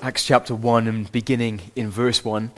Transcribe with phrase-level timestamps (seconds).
[0.00, 2.52] Acts chapter 1 and beginning in verse 1.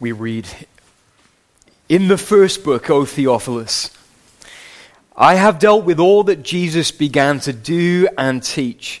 [0.00, 0.48] We read,
[1.88, 3.96] In the first book, O Theophilus,
[5.16, 9.00] I have dealt with all that Jesus began to do and teach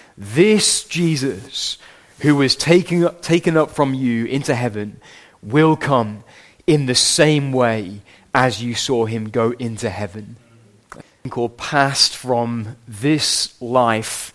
[0.17, 1.77] This Jesus,
[2.19, 4.99] who was taken up, taken up from you into heaven,
[5.41, 6.23] will come
[6.67, 8.01] in the same way
[8.33, 10.37] as you saw him go into heaven.
[11.35, 14.33] Or passed from this life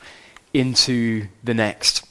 [0.54, 2.06] into the next.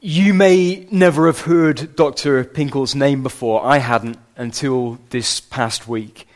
[0.00, 2.42] You may never have heard Dr.
[2.44, 3.62] Pinkel's name before.
[3.64, 6.26] I hadn't until this past week.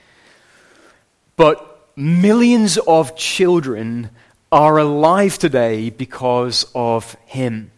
[1.36, 4.10] But millions of children
[4.54, 7.72] are alive today because of him.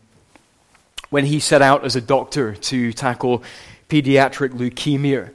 [1.08, 3.42] When he set out as a doctor to tackle
[3.88, 5.30] pediatric leukemia,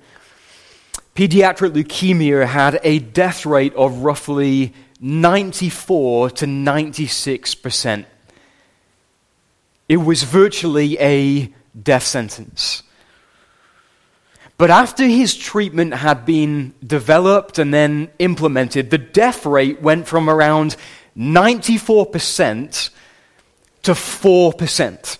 [1.16, 8.06] pediatric leukemia had a death rate of roughly 94 to 96 percent.
[9.90, 12.84] It was virtually a death sentence.
[14.59, 20.29] But after his treatment had been developed and then implemented, the death rate went from
[20.29, 20.75] around
[21.18, 22.90] 94%
[23.84, 25.18] to 4%.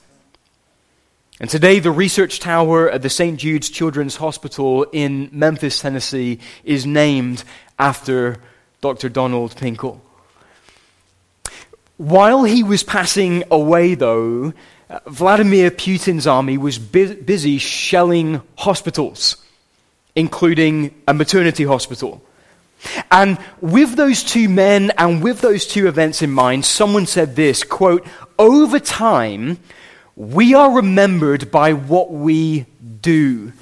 [1.40, 3.40] And today, the research tower at the St.
[3.40, 7.44] Jude's Children's Hospital in Memphis, Tennessee, is named
[7.80, 8.38] after
[8.82, 9.10] Dr.
[9.10, 10.00] Donald Pinkel.
[11.98, 14.54] While he was passing away, though,
[15.08, 19.38] Vladimir Putin's army was bu- busy shelling hospitals,
[20.16, 22.24] including a maternity hospital.
[23.12, 27.64] And with those two men and with those two events in mind, someone said this
[27.64, 28.06] quote,
[28.40, 29.60] over time,
[30.16, 32.66] we are remembered by what we
[33.02, 33.54] do,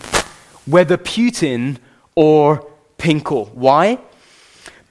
[0.66, 1.78] whether Putin
[2.16, 2.66] or
[2.98, 3.54] Pinkel.
[3.54, 4.00] Why?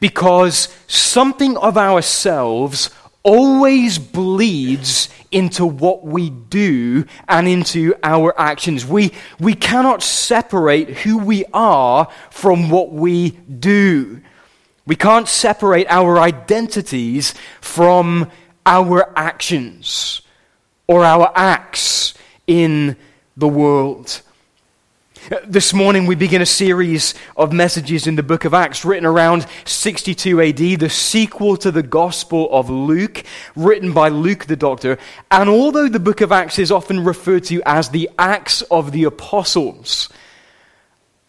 [0.00, 2.91] Because something of ourselves
[3.22, 8.86] always bleeds into what we do and into our actions.
[8.86, 14.20] We, we cannot separate who we are from what we do.
[14.86, 18.30] We can't separate our identities from
[18.64, 20.22] our actions
[20.86, 22.14] or our acts
[22.46, 22.96] in
[23.36, 24.22] the world.
[25.46, 29.46] This morning, we begin a series of messages in the book of Acts written around
[29.64, 33.24] 62 AD, the sequel to the Gospel of Luke,
[33.54, 34.96] written by Luke the Doctor.
[35.30, 39.04] And although the book of Acts is often referred to as the Acts of the
[39.04, 40.09] Apostles,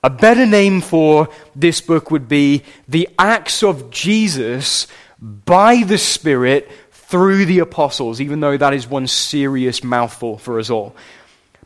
[0.03, 4.87] a better name for this book would be the Acts of Jesus
[5.19, 10.69] by the Spirit through the apostles, even though that is one serious mouthful for us
[10.69, 10.95] all.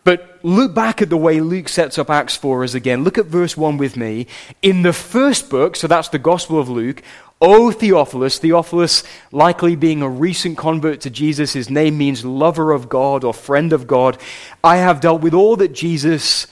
[0.04, 3.04] But look back at the way Luke sets up Acts for us again.
[3.04, 4.28] Look at verse 1 with me.
[4.62, 7.02] In the first book, so that's the Gospel of Luke,
[7.42, 12.90] O Theophilus, Theophilus likely being a recent convert to Jesus, his name means lover of
[12.90, 14.18] God or friend of God.
[14.64, 16.48] I have dealt with all that Jesus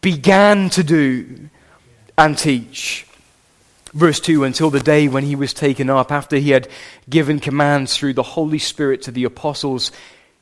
[0.00, 1.50] began to do
[2.16, 3.06] and teach.
[3.92, 6.68] Verse 2 Until the day when he was taken up, after he had
[7.08, 9.92] given commands through the Holy Spirit to the apostles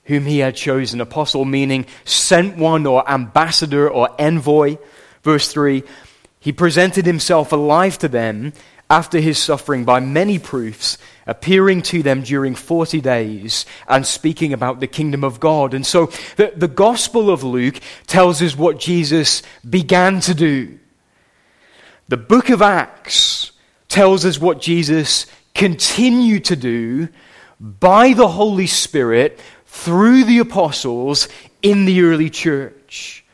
[0.09, 1.01] whom he had chosen.
[1.01, 4.79] Apostle meaning sent one or ambassador or envoy.
[5.23, 5.85] Verse 3
[6.41, 8.53] He presented himself alive to them
[8.91, 10.97] after his suffering by many proofs,
[11.27, 15.75] appearing to them during 40 days and speaking about the kingdom of God.
[15.75, 16.07] And so
[16.37, 20.79] the, the Gospel of Luke tells us what Jesus began to do.
[22.09, 23.53] The book of Acts
[23.89, 27.09] tells us what Jesus continued to do
[27.61, 29.41] by the Holy Spirit
[29.85, 31.29] through the apostles
[31.63, 33.25] in the early church.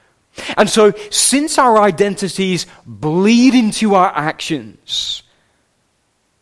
[0.57, 5.23] And so, since our identities bleed into our actions,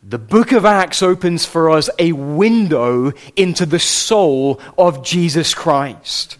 [0.02, 6.37] the book of Acts opens for us a window into the soul of Jesus Christ.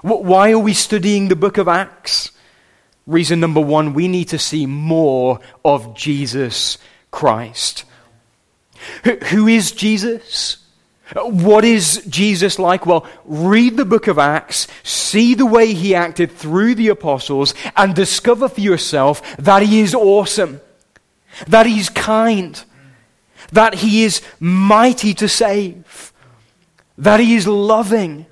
[0.00, 2.30] Why are we studying the book of Acts?
[3.06, 6.78] Reason number one, we need to see more of Jesus
[7.10, 7.84] Christ.
[9.04, 10.61] Who is Jesus?
[11.14, 12.86] What is Jesus like?
[12.86, 17.94] Well, read the book of Acts, see the way he acted through the apostles, and
[17.94, 20.60] discover for yourself that he is awesome,
[21.48, 22.62] that he's kind,
[23.52, 26.12] that he is mighty to save,
[26.96, 28.26] that he is loving,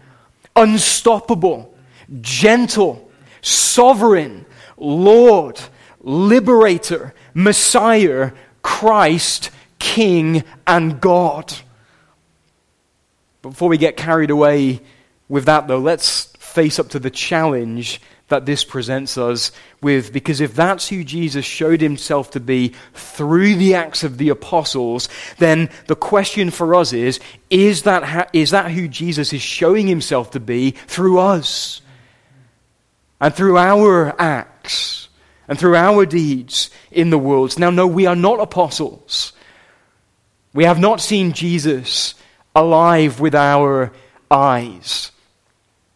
[0.57, 1.75] unstoppable,
[2.21, 3.11] gentle,
[3.43, 4.47] sovereign,
[4.79, 5.61] Lord,
[6.01, 8.33] liberator, Messiah,
[8.63, 11.53] Christ, King, and God.
[13.43, 14.81] Before we get carried away
[15.29, 19.53] with that, though, let's face up to the challenge that this presents us
[19.83, 20.13] with.
[20.13, 25.09] Because if that's who Jesus showed himself to be through the acts of the apostles,
[25.39, 27.21] then the question for us is
[27.51, 31.83] is that, ha- is that who Jesus is showing himself to be through us?
[33.21, 35.09] And through our acts
[35.47, 37.59] and through our deeds in the world.
[37.59, 39.35] Now, no, we are not apostles.
[40.55, 42.15] We have not seen Jesus
[42.55, 43.93] alive with our
[44.31, 45.12] eyes.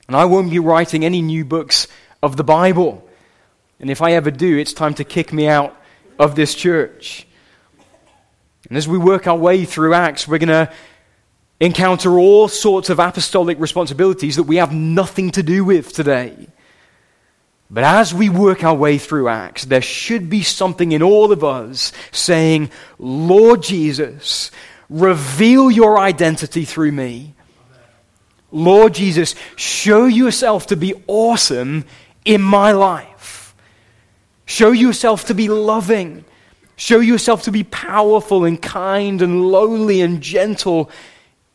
[0.06, 1.88] And I won't be writing any new books
[2.22, 3.08] of the Bible.
[3.80, 5.76] And if I ever do, it's time to kick me out
[6.18, 7.26] of this church.
[8.68, 10.72] And as we work our way through Acts, we're going to
[11.60, 16.48] encounter all sorts of apostolic responsibilities that we have nothing to do with today.
[17.70, 21.42] But as we work our way through Acts, there should be something in all of
[21.42, 24.50] us saying, Lord Jesus,
[24.88, 27.34] Reveal your identity through me.
[28.50, 31.84] Lord Jesus, show yourself to be awesome
[32.24, 33.54] in my life.
[34.46, 36.24] Show yourself to be loving.
[36.76, 40.90] Show yourself to be powerful and kind and lowly and gentle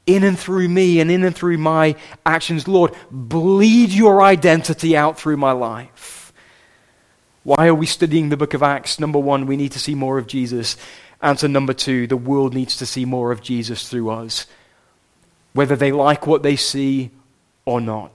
[0.05, 2.67] in and through me and in and through my actions.
[2.67, 6.33] Lord, bleed your identity out through my life.
[7.43, 8.99] Why are we studying the book of Acts?
[8.99, 10.77] Number one, we need to see more of Jesus.
[11.21, 14.45] Answer number two the world needs to see more of Jesus through us,
[15.53, 17.11] whether they like what they see
[17.65, 18.11] or not.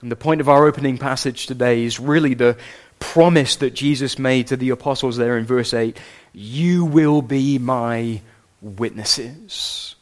[0.00, 2.56] And the point of our opening passage today is really the
[2.98, 5.98] promise that Jesus made to the apostles there in verse 8
[6.32, 8.20] You will be my
[8.60, 9.94] witnesses.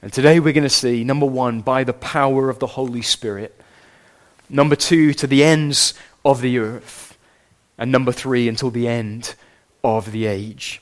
[0.00, 3.58] And today we're going to see, number one, by the power of the Holy Spirit.
[4.50, 5.94] Number two, to the ends
[6.24, 7.16] of the earth.
[7.78, 9.34] And number three, until the end
[9.84, 10.80] of the age.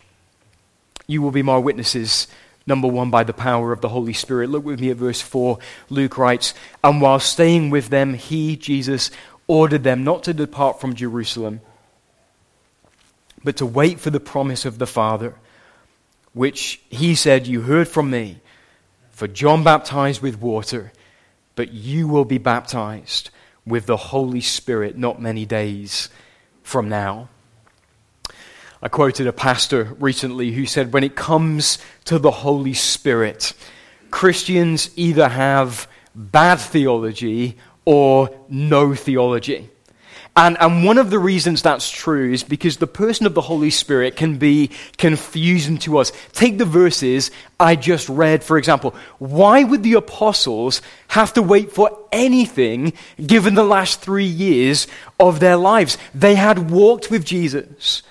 [1.08, 2.28] You will be my witnesses,
[2.66, 4.48] number one, by the power of the Holy Spirit.
[4.48, 5.58] Look with me at verse 4.
[5.90, 9.10] Luke writes, And while staying with them, he, Jesus,
[9.48, 11.60] ordered them not to depart from Jerusalem,
[13.42, 15.34] but to wait for the promise of the Father,
[16.32, 18.38] which he said, You heard from me.
[19.10, 20.92] For John baptized with water,
[21.54, 23.30] but you will be baptized
[23.66, 26.08] with the Holy Spirit not many days
[26.62, 27.28] from now.
[28.84, 33.52] I quoted a pastor recently who said, when it comes to the Holy Spirit,
[34.10, 35.86] Christians either have
[36.16, 39.70] bad theology or no theology.
[40.34, 43.70] And, and one of the reasons that's true is because the person of the Holy
[43.70, 46.10] Spirit can be confusing to us.
[46.32, 48.96] Take the verses I just read, for example.
[49.18, 54.88] Why would the apostles have to wait for anything given the last three years
[55.20, 55.98] of their lives?
[56.14, 58.02] They had walked with Jesus.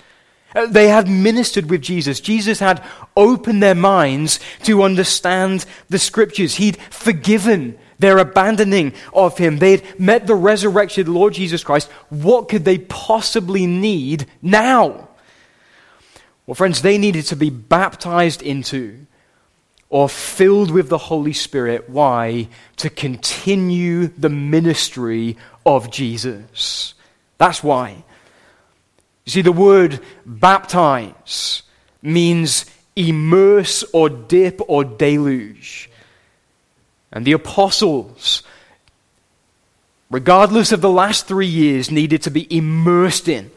[0.54, 2.20] Uh, they had ministered with Jesus.
[2.20, 2.84] Jesus had
[3.16, 6.56] opened their minds to understand the scriptures.
[6.56, 9.58] He'd forgiven their abandoning of him.
[9.58, 11.90] They'd met the resurrected Lord Jesus Christ.
[12.08, 15.08] What could they possibly need now?
[16.46, 19.06] Well, friends, they needed to be baptized into
[19.88, 21.88] or filled with the Holy Spirit.
[21.88, 22.48] Why?
[22.78, 26.94] To continue the ministry of Jesus.
[27.38, 28.04] That's why.
[29.24, 31.62] You see, the word baptize
[32.02, 35.88] means immerse or dip or deluge.
[37.12, 38.42] And the apostles
[40.12, 43.50] regardless of the last three years, needed to be immersed in,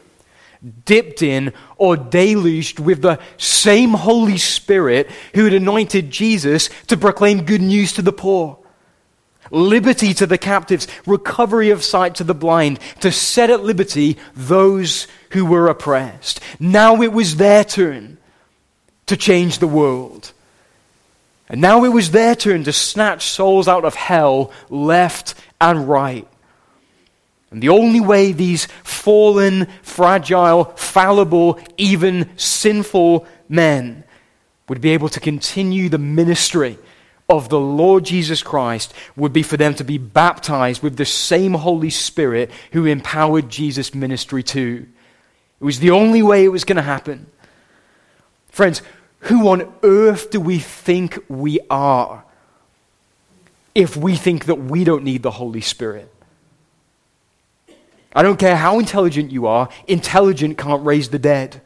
[0.86, 7.44] dipped in, or deluged with the same Holy Spirit who had anointed Jesus to proclaim
[7.44, 8.58] good news to the poor
[9.50, 15.06] liberty to the captives, recovery of sight to the blind, to set at liberty those
[15.30, 16.40] who were oppressed.
[16.58, 18.18] Now it was their turn
[19.06, 20.32] to change the world.
[21.48, 26.26] And now it was their turn to snatch souls out of hell left and right.
[27.50, 34.02] And the only way these fallen, fragile, fallible, even sinful men
[34.68, 36.76] would be able to continue the ministry
[37.28, 41.54] of the Lord Jesus Christ would be for them to be baptized with the same
[41.54, 44.86] Holy Spirit who empowered Jesus' ministry too.
[45.60, 47.26] It was the only way it was going to happen.
[48.48, 48.82] Friends,
[49.20, 52.24] who on earth do we think we are
[53.74, 56.12] if we think that we don't need the Holy Spirit?
[58.14, 61.60] I don't care how intelligent you are, intelligent can't raise the dead.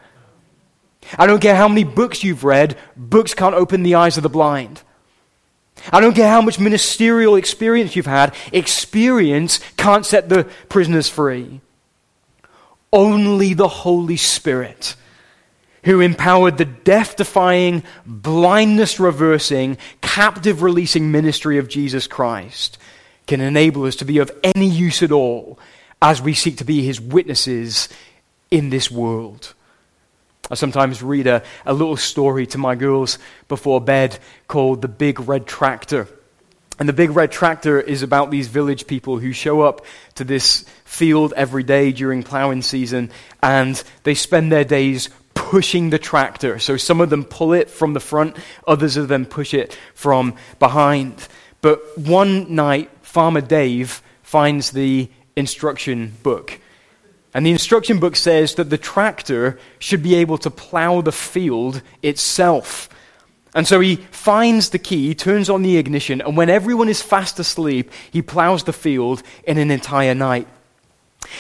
[1.19, 4.29] I don't care how many books you've read, books can't open the eyes of the
[4.29, 4.83] blind.
[5.93, 11.61] I don't care how much ministerial experience you've had, experience can't set the prisoners free.
[12.93, 14.97] Only the Holy Spirit,
[15.85, 22.79] who empowered the death defying, blindness reversing, captive releasing ministry of Jesus Christ,
[23.27, 25.59] can enable us to be of any use at all
[26.03, 27.89] as we seek to be his witnesses
[28.51, 29.55] in this world.
[30.51, 35.21] I sometimes read a, a little story to my girls before bed called The Big
[35.21, 36.09] Red Tractor.
[36.81, 40.65] And the Big Red Tractor is about these village people who show up to this
[40.85, 43.11] field every day during plowing season
[43.43, 46.59] and they spend their days pushing the tractor.
[46.59, 50.37] So some of them pull it from the front, others of them push it from
[50.59, 51.29] behind.
[51.61, 56.60] But one night, Farmer Dave finds the instruction book
[57.33, 61.83] and the instruction book says that the tractor should be able to plow the field
[62.03, 62.89] itself.
[63.55, 67.39] And so he finds the key, turns on the ignition, and when everyone is fast
[67.39, 70.49] asleep, he plows the field in an entire night.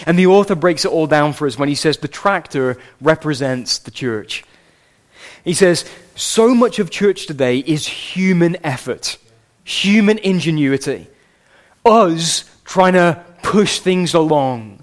[0.06, 3.78] And the author breaks it all down for us when he says the tractor represents
[3.78, 4.44] the church.
[5.44, 9.16] He says, so much of church today is human effort,
[9.64, 11.08] human ingenuity,
[11.84, 14.79] us trying to push things along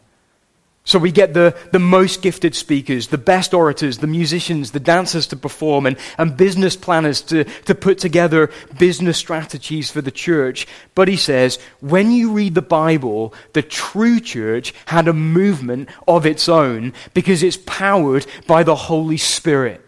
[0.87, 5.27] so we get the, the most gifted speakers, the best orators, the musicians, the dancers
[5.27, 10.65] to perform, and, and business planners to, to put together business strategies for the church.
[10.95, 16.25] But he says, when you read the Bible, the true church had a movement of
[16.25, 19.85] its own because it's powered by the Holy Spirit,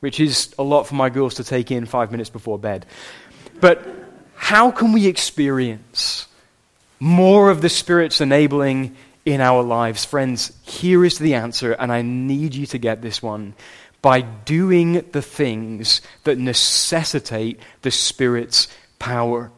[0.00, 2.84] which is a lot for my girls to take in five minutes before bed.
[3.58, 3.88] But
[4.34, 6.26] how can we experience
[6.98, 8.94] more of the Spirit's enabling?
[9.24, 10.04] In our lives.
[10.04, 13.54] Friends, here is the answer, and I need you to get this one.
[14.02, 19.50] By doing the things that necessitate the Spirit's power.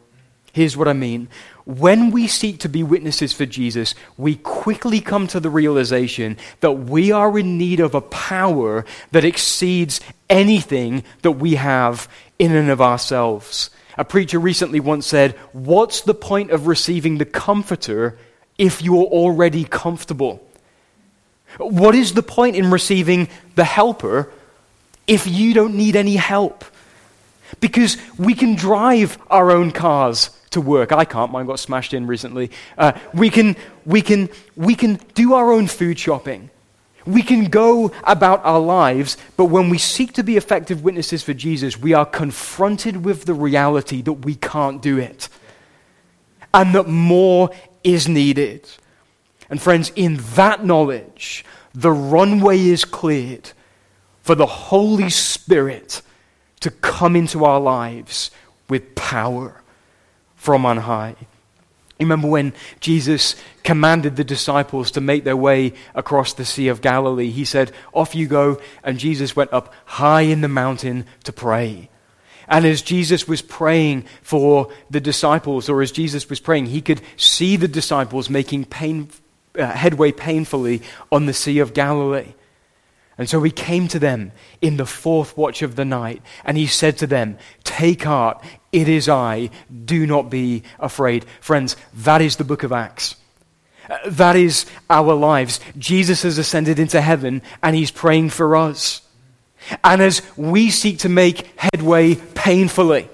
[0.53, 1.29] Here's what I mean.
[1.65, 6.73] When we seek to be witnesses for Jesus, we quickly come to the realization that
[6.73, 12.69] we are in need of a power that exceeds anything that we have in and
[12.69, 13.71] of ourselves.
[13.97, 18.19] A preacher recently once said, What's the point of receiving the Comforter
[18.59, 20.47] if you're already comfortable?
[21.59, 24.33] What is the point in receiving the helper
[25.07, 26.65] if you don't need any help?
[27.61, 30.93] Because we can drive our own cars to work.
[30.93, 32.51] I can't, mine got smashed in recently.
[32.79, 36.51] Uh, we, can, we, can, we can do our own food shopping.
[37.05, 41.35] We can go about our lives, but when we seek to be effective witnesses for
[41.35, 45.29] Jesus, we are confronted with the reality that we can't do it.
[46.55, 47.51] And that more
[47.85, 48.69] is needed.
[49.51, 53.51] And friends, in that knowledge, the runway is cleared
[54.23, 56.03] for the Holy Spirit
[56.61, 58.31] to come into our lives
[58.69, 59.61] with power
[60.37, 61.17] from on high.
[62.01, 67.31] Remember when Jesus commanded the disciples to make their way across the Sea of Galilee?
[67.31, 68.61] He said, Off you go.
[68.83, 71.89] And Jesus went up high in the mountain to pray.
[72.53, 77.01] And as Jesus was praying for the disciples, or as Jesus was praying, he could
[77.17, 79.09] see the disciples making pain,
[79.59, 82.35] uh, headway painfully on the Sea of Galilee.
[83.17, 86.67] And so he came to them in the fourth watch of the night, and he
[86.67, 89.49] said to them, Take heart, it is I,
[89.87, 91.25] do not be afraid.
[91.41, 93.17] Friends, that is the book of Acts.
[93.89, 95.59] Uh, that is our lives.
[95.79, 99.01] Jesus has ascended into heaven, and he's praying for us.
[99.83, 103.09] And as we seek to make headway painfully,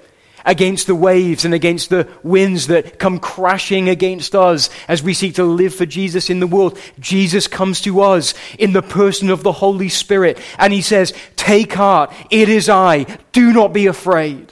[0.45, 5.35] against the waves and against the winds that come crashing against us as we seek
[5.35, 6.77] to live for Jesus in the world.
[6.99, 11.73] Jesus comes to us in the person of the Holy Spirit and he says, Take
[11.73, 14.51] heart, it is I, do not be afraid.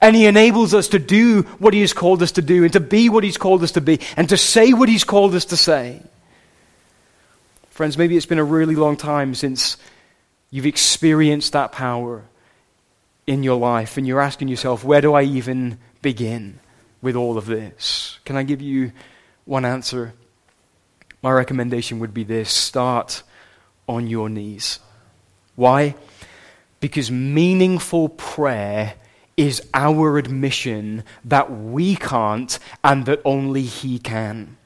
[0.00, 2.80] And he enables us to do what he has called us to do and to
[2.80, 5.56] be what he's called us to be and to say what he's called us to
[5.56, 6.02] say.
[7.70, 9.76] Friends, maybe it's been a really long time since
[10.50, 12.24] you've experienced that power
[13.26, 16.58] in your life and you're asking yourself, where do I even begin
[17.00, 18.18] with all of this?
[18.24, 18.92] Can I give you
[19.44, 20.14] one answer?
[21.22, 23.22] My recommendation would be this start
[23.88, 24.80] on your knees.
[25.54, 25.94] Why?
[26.80, 28.94] Because meaningful prayer
[29.36, 34.56] is our admission that we can't and that only He can.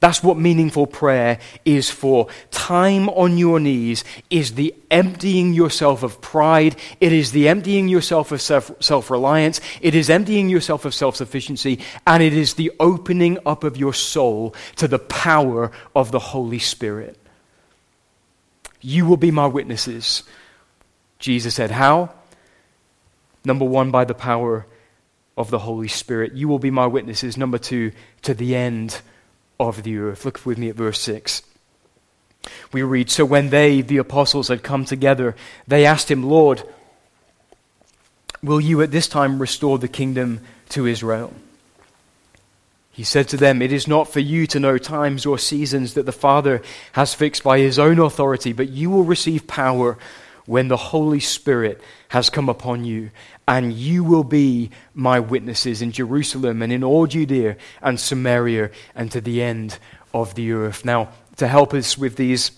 [0.00, 2.28] That's what meaningful prayer is for.
[2.52, 6.76] Time on your knees is the emptying yourself of pride.
[7.00, 9.60] It is the emptying yourself of self reliance.
[9.80, 11.80] It is emptying yourself of self sufficiency.
[12.06, 16.60] And it is the opening up of your soul to the power of the Holy
[16.60, 17.18] Spirit.
[18.80, 20.22] You will be my witnesses.
[21.18, 22.14] Jesus said, How?
[23.44, 24.64] Number one, by the power
[25.36, 26.34] of the Holy Spirit.
[26.34, 27.36] You will be my witnesses.
[27.36, 27.90] Number two,
[28.22, 29.00] to the end
[29.58, 30.24] of the earth.
[30.24, 31.42] Look with me at verse 6.
[32.72, 35.34] We read So when they, the apostles, had come together,
[35.66, 36.62] they asked him, Lord,
[38.42, 41.32] will you at this time restore the kingdom to Israel?
[42.98, 46.06] He said to them, It is not for you to know times or seasons that
[46.06, 46.62] the Father
[46.92, 49.96] has fixed by his own authority, but you will receive power
[50.46, 53.10] when the Holy Spirit has come upon you,
[53.48, 59.10] and you will be my witnesses in Jerusalem and in all Judea and Samaria and
[59.10, 59.78] to the end
[60.12, 60.84] of the earth.
[60.84, 62.50] Now, to help us with these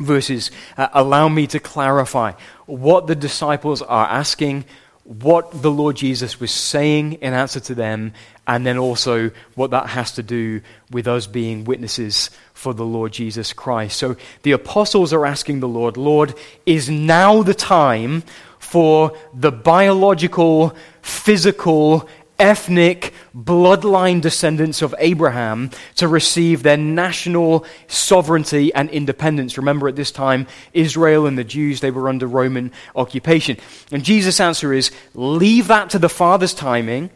[0.00, 2.32] verses, uh, allow me to clarify
[2.66, 4.64] what the disciples are asking,
[5.04, 8.12] what the Lord Jesus was saying in answer to them,
[8.48, 13.12] and then also what that has to do with us being witnesses for the Lord
[13.12, 13.96] Jesus Christ.
[13.96, 18.24] So the apostles are asking the Lord, Lord, is now the time
[18.58, 28.90] for the biological, physical, ethnic, bloodline descendants of Abraham to receive their national sovereignty and
[28.90, 29.56] independence.
[29.56, 33.56] Remember, at this time, Israel and the Jews, they were under Roman occupation.
[33.90, 37.10] And Jesus' answer is leave that to the Father's timing.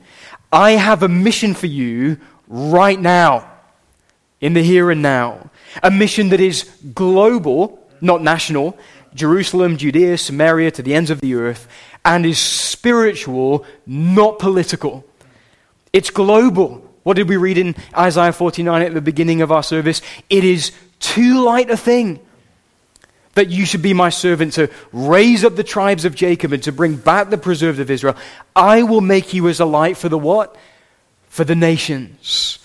[0.52, 3.50] I have a mission for you right now,
[4.40, 5.50] in the here and now.
[5.82, 8.76] A mission that is global, not national,
[9.14, 11.68] Jerusalem, Judea, Samaria, to the ends of the earth,
[12.04, 15.04] and is spiritual, not political.
[15.92, 16.86] It's global.
[17.02, 20.02] What did we read in Isaiah 49 at the beginning of our service?
[20.28, 22.20] It is too light a thing
[23.34, 26.72] that you should be my servant to raise up the tribes of Jacob and to
[26.72, 28.16] bring back the preserved of Israel.
[28.54, 30.56] I will make you as a light for the what?
[31.28, 32.58] For the nations.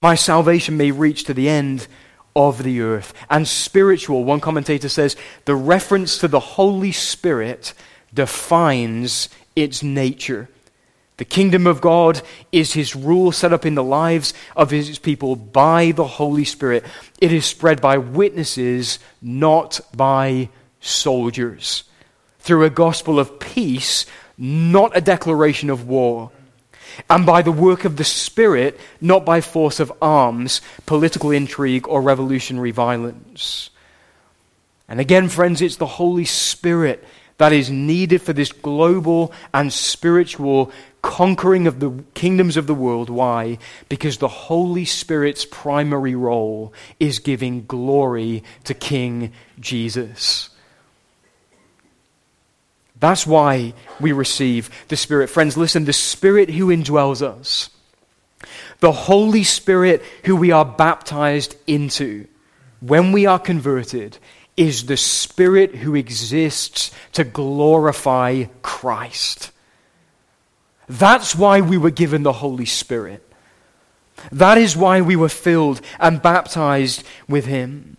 [0.00, 1.86] My salvation may reach to the end
[2.34, 3.12] of the earth.
[3.30, 7.74] And spiritual, one commentator says, the reference to the Holy Spirit
[8.14, 10.48] defines its nature.
[11.18, 15.36] The kingdom of God is his rule set up in the lives of his people
[15.36, 16.84] by the Holy Spirit.
[17.20, 20.48] It is spread by witnesses, not by
[20.80, 21.84] soldiers.
[22.40, 26.32] Through a gospel of peace, not a declaration of war
[27.08, 32.02] and by the work of the Spirit, not by force of arms, political intrigue, or
[32.02, 33.70] revolutionary violence.
[34.88, 37.04] And again, friends, it's the Holy Spirit
[37.38, 40.70] that is needed for this global and spiritual
[41.02, 43.10] conquering of the kingdoms of the world.
[43.10, 43.58] Why?
[43.88, 50.50] Because the Holy Spirit's primary role is giving glory to King Jesus.
[53.02, 55.28] That's why we receive the Spirit.
[55.28, 57.68] Friends, listen, the Spirit who indwells us,
[58.78, 62.28] the Holy Spirit who we are baptized into
[62.78, 64.18] when we are converted,
[64.56, 69.50] is the Spirit who exists to glorify Christ.
[70.88, 73.28] That's why we were given the Holy Spirit.
[74.30, 77.96] That is why we were filled and baptized with Him.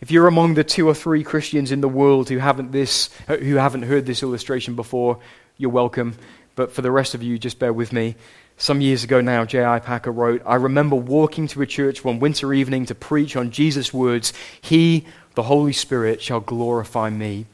[0.00, 3.56] If you're among the two or three Christians in the world who haven't, this, who
[3.56, 5.18] haven't heard this illustration before,
[5.58, 6.14] you're welcome.
[6.56, 8.14] But for the rest of you, just bear with me.
[8.56, 9.78] Some years ago now, J.I.
[9.80, 13.92] Packer wrote, I remember walking to a church one winter evening to preach on Jesus'
[13.92, 17.46] words, He, the Holy Spirit, shall glorify me.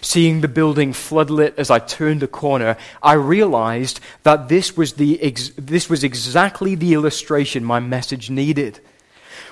[0.00, 5.20] Seeing the building floodlit as I turned a corner, I realized that this was, the
[5.22, 8.80] ex- this was exactly the illustration my message needed.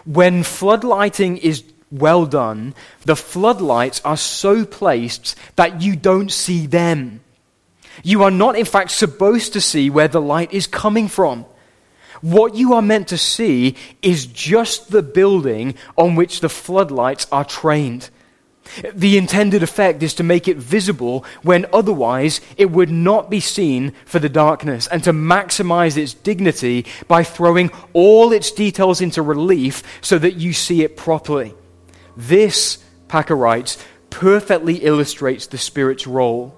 [0.05, 2.74] When floodlighting is well done,
[3.05, 7.20] the floodlights are so placed that you don't see them.
[8.03, 11.46] You are not, in fact, supposed to see where the light is coming from.
[12.20, 17.44] What you are meant to see is just the building on which the floodlights are
[17.44, 18.11] trained.
[18.92, 23.92] The intended effect is to make it visible when otherwise it would not be seen
[24.05, 29.83] for the darkness, and to maximize its dignity by throwing all its details into relief
[30.03, 31.55] so that you see it properly.
[32.18, 33.78] This, Packer writes,
[34.11, 36.52] perfectly illustrates the Spirit's role.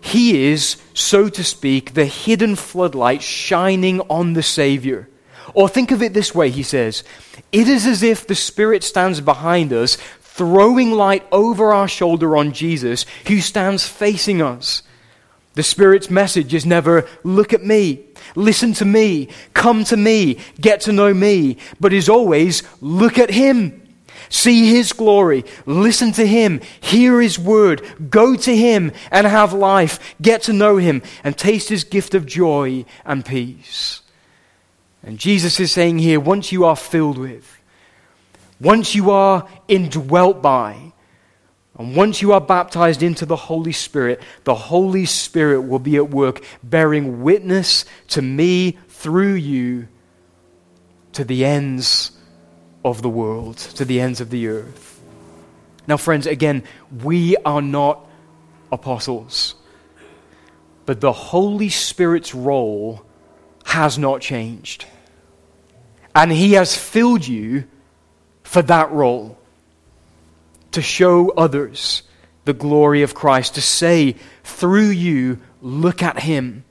[0.00, 5.08] He is, so to speak, the hidden floodlight shining on the Savior.
[5.54, 7.04] Or think of it this way, he says.
[7.52, 12.52] It is as if the Spirit stands behind us, throwing light over our shoulder on
[12.52, 14.82] Jesus, who stands facing us.
[15.54, 20.80] The Spirit's message is never, look at me, listen to me, come to me, get
[20.82, 23.87] to know me, but is always, look at Him.
[24.28, 30.14] See His glory, listen to Him, hear His word, go to Him and have life,
[30.20, 34.02] get to know Him, and taste His gift of joy and peace.
[35.02, 37.58] And Jesus is saying here once you are filled with,
[38.60, 40.92] once you are indwelt by,
[41.78, 46.10] and once you are baptized into the Holy Spirit, the Holy Spirit will be at
[46.10, 49.86] work bearing witness to me through you
[51.12, 52.17] to the ends
[52.84, 55.00] of the world, to the ends of the earth.
[55.86, 56.64] Now, friends, again,
[57.02, 58.06] we are not
[58.70, 59.54] apostles,
[60.86, 63.04] but the Holy Spirit's role
[63.64, 64.86] has not changed.
[66.14, 67.64] And He has filled you
[68.42, 69.38] for that role
[70.72, 72.02] to show others
[72.44, 76.64] the glory of Christ, to say through you, look at Him,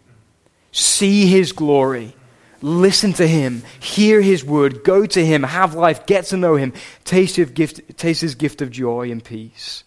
[0.71, 2.15] see His glory
[2.61, 6.73] Listen to him, hear his word, go to him, have life, get to know him,
[7.03, 9.83] taste his gift, taste his gift of joy and peace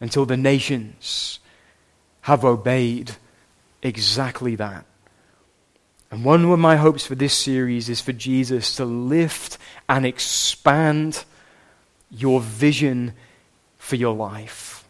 [0.00, 1.38] until the nations
[2.22, 3.12] have obeyed
[3.82, 4.84] exactly that.
[6.10, 9.56] And one of my hopes for this series is for Jesus to lift
[9.88, 11.24] and expand
[12.10, 13.14] your vision
[13.78, 14.84] for your life.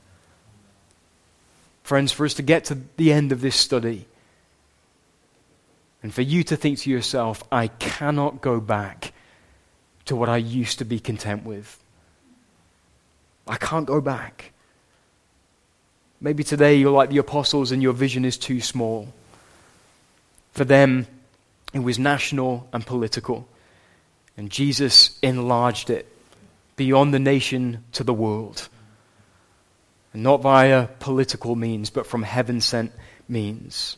[1.85, 4.07] Friends, for us to get to the end of this study,
[6.03, 9.13] and for you to think to yourself, I cannot go back
[10.07, 11.79] to what I used to be content with.
[13.47, 14.53] I can't go back.
[16.21, 19.13] Maybe today you're like the apostles and your vision is too small.
[20.53, 21.07] For them,
[21.73, 23.49] it was national and political.
[24.37, 26.07] And Jesus enlarged it
[26.77, 28.69] beyond the nation to the world.
[30.13, 32.93] And not via political means, but from heaven sent
[33.29, 33.97] means.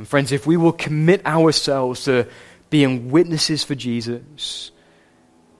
[0.00, 2.26] And friends, if we will commit ourselves to
[2.70, 4.70] being witnesses for Jesus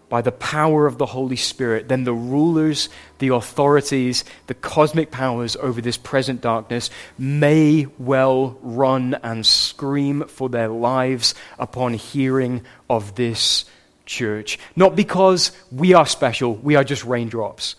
[0.08, 5.56] by the power of the Holy Spirit, then the rulers, the authorities, the cosmic powers
[5.56, 13.16] over this present darkness may well run and scream for their lives upon hearing of
[13.16, 13.66] this
[14.06, 14.58] church.
[14.74, 17.76] Not because we are special, we are just raindrops,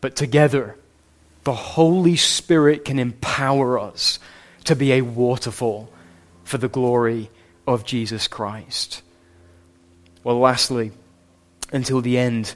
[0.00, 0.76] but together,
[1.44, 4.18] the Holy Spirit can empower us
[4.64, 5.90] to be a waterfall
[6.44, 7.30] for the glory
[7.66, 9.02] of Jesus Christ.
[10.22, 10.92] Well, lastly,
[11.72, 12.54] until the end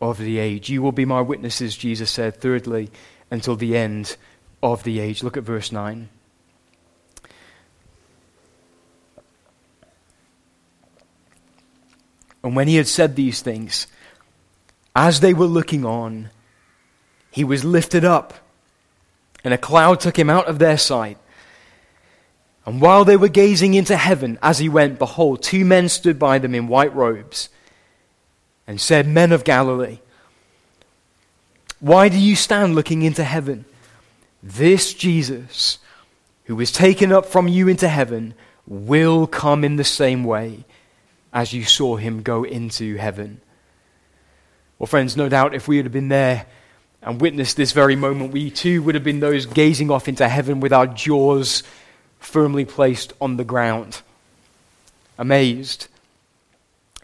[0.00, 0.68] of the age.
[0.68, 2.36] You will be my witnesses, Jesus said.
[2.36, 2.90] Thirdly,
[3.30, 4.16] until the end
[4.62, 5.22] of the age.
[5.22, 6.08] Look at verse 9.
[12.44, 13.86] And when he had said these things,
[14.96, 16.30] as they were looking on,
[17.30, 18.34] he was lifted up,
[19.44, 21.18] and a cloud took him out of their sight.
[22.64, 26.38] And while they were gazing into heaven as he went, behold, two men stood by
[26.38, 27.48] them in white robes
[28.66, 29.98] and said, Men of Galilee,
[31.80, 33.64] why do you stand looking into heaven?
[34.42, 35.78] This Jesus,
[36.44, 38.34] who was taken up from you into heaven,
[38.66, 40.64] will come in the same way
[41.32, 43.40] as you saw him go into heaven.
[44.78, 46.46] Well, friends, no doubt if we had been there
[47.02, 50.60] and witnessed this very moment, we too would have been those gazing off into heaven
[50.60, 51.64] with our jaws
[52.22, 54.00] firmly placed on the ground.
[55.18, 55.88] Amazed.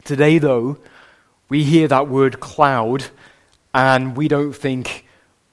[0.04, 0.78] Today, though,
[1.48, 3.04] we hear that word cloud
[3.74, 5.04] and we don't think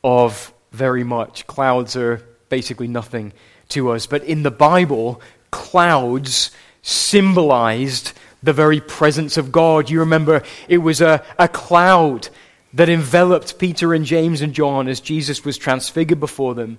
[0.04, 1.48] of very much.
[1.48, 3.34] Clouds are basically nothing
[3.70, 4.06] to us.
[4.06, 6.52] But in the Bible, clouds
[6.82, 9.90] symbolized the very presence of God.
[9.90, 12.30] You remember it was a, a cloud
[12.74, 16.78] that enveloped Peter and James and John as Jesus was transfigured before them.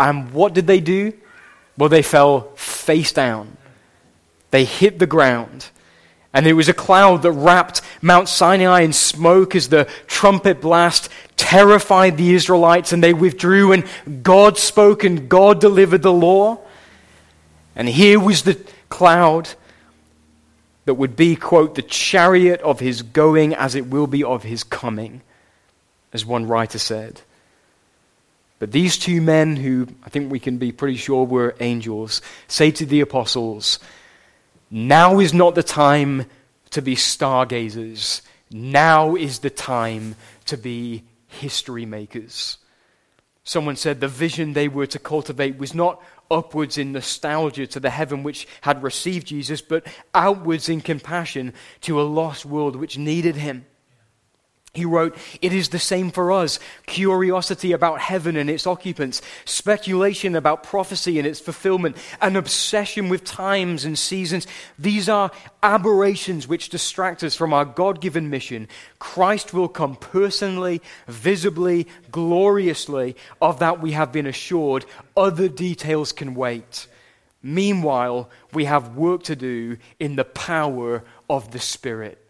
[0.00, 1.12] And what did they do?
[1.76, 3.56] Well, they fell face down.
[4.50, 5.70] They hit the ground
[6.34, 11.08] And it was a cloud that wrapped Mount Sinai in smoke as the trumpet blast
[11.36, 13.84] terrified the Israelites and they withdrew and
[14.24, 16.58] God spoke and God delivered the law.
[17.76, 19.48] And here was the cloud
[20.86, 24.64] that would be, quote, the chariot of his going as it will be of his
[24.64, 25.22] coming,
[26.12, 27.20] as one writer said.
[28.58, 32.70] But these two men, who I think we can be pretty sure were angels, say
[32.72, 33.78] to the apostles,
[34.70, 36.26] Now is not the time
[36.70, 38.22] to be stargazers.
[38.50, 42.58] Now is the time to be history makers.
[43.42, 47.90] Someone said the vision they were to cultivate was not upwards in nostalgia to the
[47.90, 53.36] heaven which had received Jesus, but outwards in compassion to a lost world which needed
[53.36, 53.66] him.
[54.74, 56.58] He wrote, It is the same for us.
[56.86, 63.22] Curiosity about heaven and its occupants, speculation about prophecy and its fulfillment, an obsession with
[63.22, 64.48] times and seasons.
[64.76, 65.30] These are
[65.62, 68.66] aberrations which distract us from our God given mission.
[68.98, 73.14] Christ will come personally, visibly, gloriously.
[73.40, 74.86] Of that we have been assured.
[75.16, 76.88] Other details can wait.
[77.44, 82.23] Meanwhile, we have work to do in the power of the Spirit.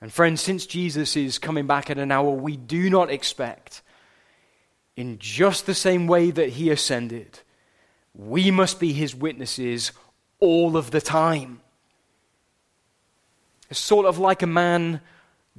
[0.00, 3.82] And friends, since Jesus is coming back at an hour we do not expect,
[4.96, 7.40] in just the same way that he ascended,
[8.14, 9.92] we must be his witnesses
[10.38, 11.60] all of the time.
[13.68, 15.00] It's sort of like a man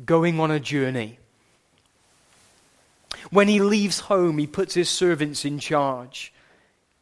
[0.04, 1.20] going on a journey.
[3.30, 6.34] When he leaves home, he puts his servants in charge,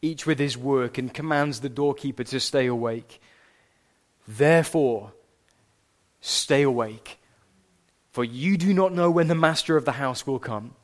[0.02, 3.22] each with his work, and commands the doorkeeper to stay awake.
[4.28, 5.14] Therefore,
[6.20, 7.19] stay awake
[8.20, 10.76] for you do not know when the master of the house will come.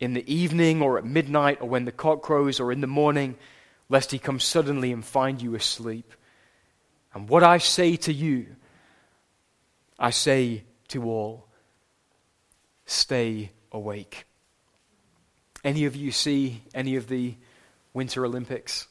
[0.00, 3.36] In the evening, or at midnight, or when the cock crows, or in the morning,
[3.90, 6.14] lest he come suddenly and find you asleep.
[7.12, 8.46] And what I say to you,
[9.98, 11.46] I say to all
[12.86, 14.24] stay awake.
[15.62, 17.34] Any of you see any of the
[17.92, 18.88] Winter Olympics?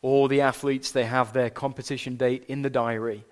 [0.00, 3.24] All the athletes, they have their competition date in the diary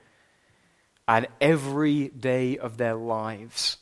[1.08, 3.78] and every day of their lives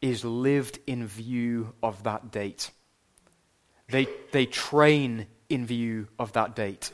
[0.00, 2.70] is lived in view of that date.
[3.88, 6.90] They, they train in view of that date.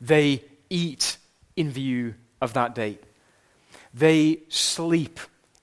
[0.00, 1.16] They eat
[1.54, 3.02] in view of that date.
[3.92, 5.20] They sleep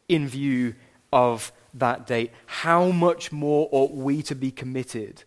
[0.08, 0.76] in view
[1.12, 2.32] of that date.
[2.46, 5.24] How much more ought we to be committed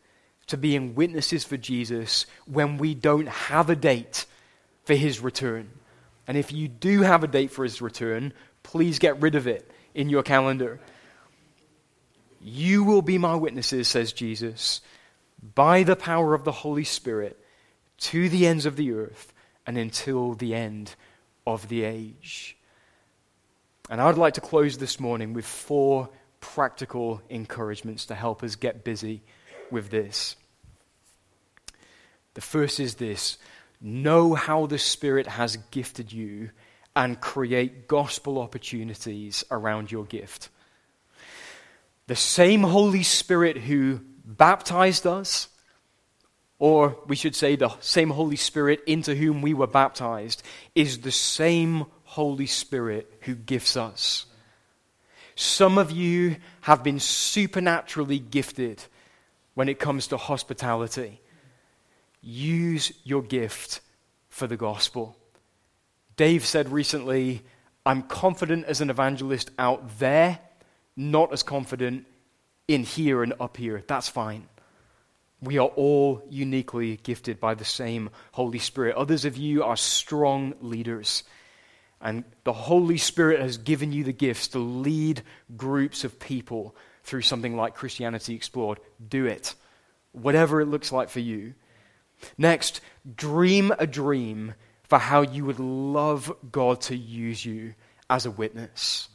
[0.47, 4.25] to being witnesses for Jesus when we don't have a date
[4.85, 5.71] for his return?
[6.27, 8.33] And if you do have a date for his return,
[8.63, 10.81] please get rid of it in your calendar.
[12.41, 14.81] You will be my witnesses, says Jesus,
[15.55, 17.39] by the power of the Holy Spirit
[17.99, 19.33] to the ends of the earth
[19.67, 20.95] and until the end
[21.47, 22.57] of the age.
[23.91, 26.09] And I'd like to close this morning with four
[26.41, 29.23] practical encouragements to help us get busy
[29.71, 30.37] with this.
[32.35, 33.39] The first is this
[33.87, 36.49] Know how the Spirit has gifted you
[36.97, 40.49] and create gospel opportunities around your gift.
[42.07, 45.49] The same Holy Spirit who baptized us,
[46.59, 50.43] or we should say the same Holy Spirit into whom we were baptized,
[50.75, 54.25] is the same Holy Spirit who gifts us.
[55.35, 58.83] Some of you have been supernaturally gifted
[59.53, 61.21] when it comes to hospitality
[62.25, 63.81] use your gift
[64.29, 65.17] for the gospel.
[66.17, 67.43] Dave said recently,
[67.87, 70.39] I'm confident as an evangelist out there,
[70.97, 72.07] not as confident
[72.67, 73.83] in here and up here.
[73.87, 74.49] That's fine.
[75.41, 78.97] We are all uniquely gifted by the same Holy Spirit.
[78.97, 81.25] Others of you are strong leaders.
[82.01, 85.23] And the Holy Spirit has given you the gifts to lead
[85.57, 88.81] groups of people through something like Christianity Explored.
[89.07, 89.55] Do it.
[90.13, 91.55] Whatever it looks like for you.
[92.39, 92.81] Next,
[93.17, 97.75] dream a dream for how you would love God to use you
[98.09, 99.09] as a witness.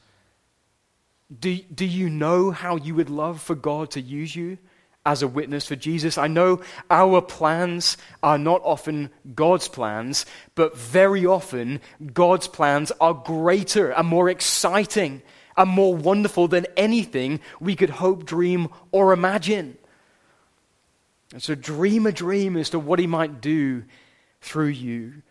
[1.39, 4.57] Do, do you know how you would love for God to use you
[5.05, 6.17] as a witness for Jesus?
[6.17, 11.81] I know our plans are not often God's plans, but very often
[12.13, 15.21] God's plans are greater and more exciting
[15.55, 19.77] and more wonderful than anything we could hope, dream, or imagine.
[21.31, 23.83] And so dream a dream as to what he might do
[24.41, 25.21] through you.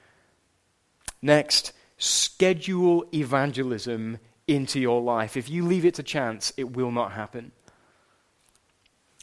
[1.21, 5.37] Next, schedule evangelism into your life.
[5.37, 7.53] If you leave it to chance, it will not happen.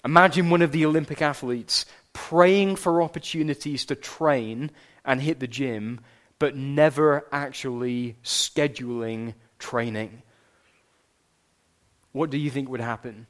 [0.04, 4.70] Imagine one of the Olympic athletes praying for opportunities to train
[5.04, 6.00] and hit the gym,
[6.38, 10.22] but never actually scheduling training.
[12.12, 13.28] What do you think would happen?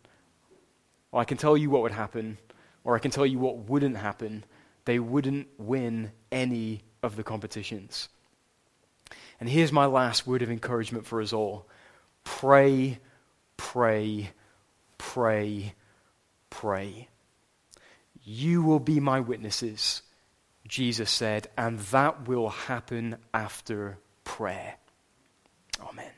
[1.11, 2.37] Well, I can tell you what would happen,
[2.85, 4.45] or I can tell you what wouldn't happen.
[4.85, 8.07] They wouldn't win any of the competitions.
[9.39, 11.67] And here's my last word of encouragement for us all
[12.23, 12.99] pray,
[13.57, 14.29] pray,
[14.97, 15.73] pray,
[16.49, 17.09] pray.
[18.23, 20.01] You will be my witnesses,
[20.67, 24.75] Jesus said, and that will happen after prayer.
[25.81, 26.11] Amen.